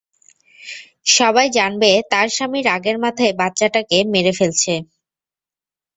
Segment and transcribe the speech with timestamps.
[1.09, 4.73] সবাই জনবে তার স্বামী রাগের মাথায় বাচ্চা টা কে মেরে ফেলেছে।